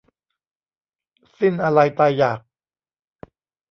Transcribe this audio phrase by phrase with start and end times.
[1.39, 2.39] สิ้นอาลัยตายอยาก